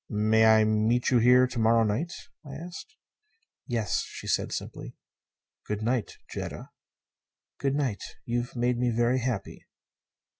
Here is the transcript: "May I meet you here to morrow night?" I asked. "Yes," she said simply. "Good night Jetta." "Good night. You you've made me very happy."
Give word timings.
"May 0.09 0.45
I 0.47 0.63
meet 0.63 1.11
you 1.11 1.19
here 1.19 1.45
to 1.45 1.59
morrow 1.59 1.83
night?" 1.83 2.11
I 2.43 2.55
asked. 2.55 2.95
"Yes," 3.67 4.01
she 4.03 4.25
said 4.25 4.51
simply. 4.51 4.95
"Good 5.67 5.83
night 5.83 6.17
Jetta." 6.27 6.71
"Good 7.59 7.75
night. 7.75 8.01
You 8.25 8.39
you've 8.39 8.55
made 8.55 8.79
me 8.79 8.89
very 8.89 9.19
happy." 9.19 9.63